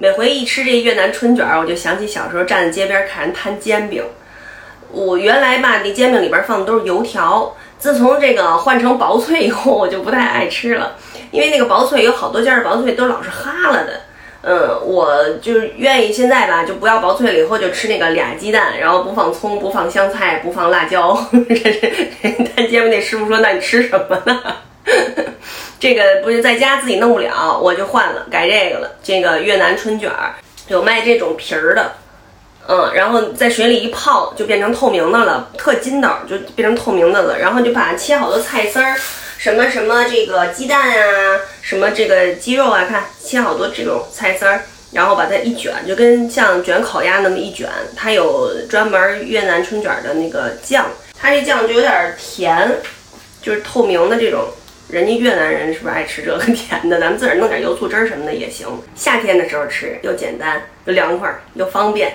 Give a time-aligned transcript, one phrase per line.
[0.00, 4.04] 每回一吃这越南春卷，我就想起小时候站在街边看人摊煎饼。
[4.92, 10.94] 我原来吧，那煎饼里边放的都是油条，自从这个换成薄脆以后，我就不太爱吃了，
[11.32, 14.02] 因为那个薄脆有好多家的薄脆都老是哈了的。
[14.42, 22.30] 嗯，我就愿意现在吧，就不要薄脆了，以后就吃那个俩鸡蛋，然后不放葱，不放香菜，不放辣椒 这这。
[22.54, 24.40] 摊煎饼那师傅说：“那你吃什么呢？”
[25.80, 28.90] 这个不是在家自己弄不了，我就换了，改这个了。
[29.02, 30.34] 这个越南春卷儿
[30.66, 31.92] 有卖这种皮儿的，
[32.66, 37.38] 嗯，然后在水里一泡就变成透明的了，特筋道就变成透明的了。
[37.38, 38.96] 然后就把切好多菜丝儿，
[39.38, 47.68] 什么什么这个鸡蛋啊，什么这个鸡肉啊，看切好多这种菜丝儿，然后把它一卷，就跟像卷烤鸭那么一卷。
[47.96, 52.68] 它有专门越南春卷的那个酱，它这酱就有点甜，
[53.40, 54.44] 就是透明的这种。
[54.90, 56.98] 人家越南人是不是爱吃这个甜的？
[57.00, 58.66] 咱们自个儿弄点油醋汁儿什么的也行。
[58.94, 62.14] 夏天的时候吃，又简单又凉快又方便。